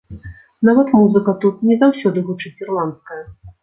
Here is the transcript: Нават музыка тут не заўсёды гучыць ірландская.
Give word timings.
Нават 0.69 0.87
музыка 1.01 1.37
тут 1.45 1.63
не 1.71 1.79
заўсёды 1.87 2.27
гучыць 2.31 2.57
ірландская. 2.67 3.25